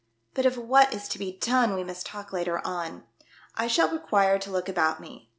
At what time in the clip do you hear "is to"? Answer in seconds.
0.95-1.19